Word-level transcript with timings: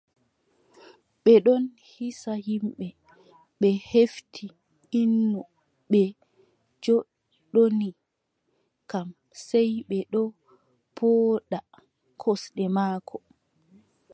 Ɓe 1.23 1.33
ɗon 1.45 1.63
isa 2.07 2.31
yimɓe, 2.47 2.87
ɓe 3.59 3.69
efti 4.01 4.45
innu 5.01 5.39
ɓe 5.91 6.01
joɗɗoni 6.83 7.89
kam, 8.91 9.07
sey 9.45 9.69
ɓe 9.89 9.97
ɗo 10.13 10.21
pooɗa 10.97 11.59
gosɗe 12.21 12.63
maako. 12.75 13.15